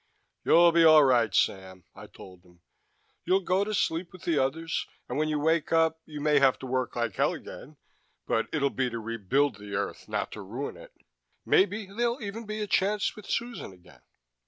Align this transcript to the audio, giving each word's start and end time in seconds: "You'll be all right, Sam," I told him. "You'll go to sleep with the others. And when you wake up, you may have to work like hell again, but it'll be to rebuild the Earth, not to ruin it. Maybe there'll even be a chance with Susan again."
"You'll 0.43 0.71
be 0.71 0.83
all 0.83 1.03
right, 1.03 1.31
Sam," 1.31 1.83
I 1.93 2.07
told 2.07 2.43
him. 2.43 2.61
"You'll 3.23 3.41
go 3.41 3.63
to 3.63 3.71
sleep 3.71 4.11
with 4.11 4.23
the 4.23 4.39
others. 4.39 4.87
And 5.07 5.19
when 5.19 5.27
you 5.29 5.37
wake 5.39 5.71
up, 5.71 6.01
you 6.07 6.19
may 6.19 6.39
have 6.39 6.57
to 6.57 6.65
work 6.65 6.95
like 6.95 7.15
hell 7.17 7.33
again, 7.33 7.77
but 8.25 8.47
it'll 8.51 8.71
be 8.71 8.89
to 8.89 8.97
rebuild 8.97 9.59
the 9.59 9.75
Earth, 9.75 10.09
not 10.09 10.31
to 10.31 10.41
ruin 10.41 10.75
it. 10.75 10.91
Maybe 11.45 11.85
there'll 11.85 12.19
even 12.19 12.47
be 12.47 12.61
a 12.61 12.65
chance 12.65 13.15
with 13.15 13.27
Susan 13.27 13.73
again." 13.73 14.01